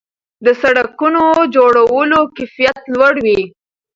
[0.45, 1.23] د سړکونو
[1.55, 3.41] جوړولو کیفیت لوړ وي.